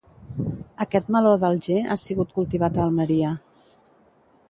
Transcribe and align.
Aquest 0.85 1.11
meló 1.17 1.35
d'Alger 1.45 1.77
ha 1.85 1.99
sigut 2.07 2.35
cultivat 2.41 2.81
a 2.81 2.85
Almeria. 2.89 3.39